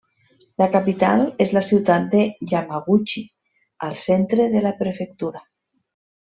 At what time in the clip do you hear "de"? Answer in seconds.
2.13-2.23, 4.57-4.65